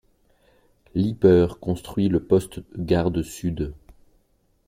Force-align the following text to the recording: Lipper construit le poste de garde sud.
Lipper 0.95 1.45
construit 1.61 2.09
le 2.09 2.19
poste 2.23 2.61
de 2.75 2.83
garde 2.83 3.21
sud. 3.21 3.75